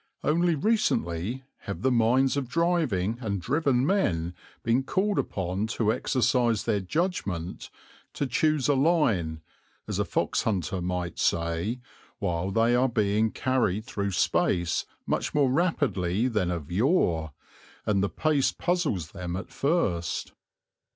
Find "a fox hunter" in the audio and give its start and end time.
9.99-10.81